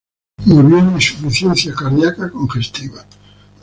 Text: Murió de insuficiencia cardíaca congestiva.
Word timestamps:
Murió 0.45 0.77
de 0.83 0.93
insuficiencia 0.93 1.75
cardíaca 1.75 2.31
congestiva. 2.31 3.05